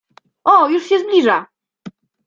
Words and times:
O, 0.43 0.69
już 0.69 0.83
się 0.85 0.99
zbliża! 0.99 1.45